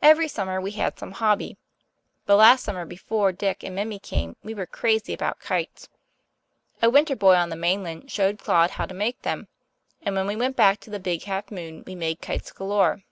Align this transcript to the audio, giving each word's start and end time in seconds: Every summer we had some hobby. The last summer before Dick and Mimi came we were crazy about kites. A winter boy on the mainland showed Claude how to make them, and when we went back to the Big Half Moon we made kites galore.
Every 0.00 0.28
summer 0.28 0.60
we 0.60 0.70
had 0.70 0.96
some 0.96 1.10
hobby. 1.10 1.56
The 2.26 2.36
last 2.36 2.62
summer 2.62 2.84
before 2.86 3.32
Dick 3.32 3.64
and 3.64 3.74
Mimi 3.74 3.98
came 3.98 4.36
we 4.44 4.54
were 4.54 4.64
crazy 4.64 5.12
about 5.12 5.40
kites. 5.40 5.88
A 6.80 6.88
winter 6.88 7.16
boy 7.16 7.34
on 7.34 7.48
the 7.48 7.56
mainland 7.56 8.12
showed 8.12 8.38
Claude 8.38 8.70
how 8.70 8.86
to 8.86 8.94
make 8.94 9.22
them, 9.22 9.48
and 10.02 10.14
when 10.14 10.28
we 10.28 10.36
went 10.36 10.54
back 10.54 10.78
to 10.82 10.90
the 10.90 11.00
Big 11.00 11.24
Half 11.24 11.50
Moon 11.50 11.82
we 11.84 11.96
made 11.96 12.20
kites 12.22 12.52
galore. 12.52 13.02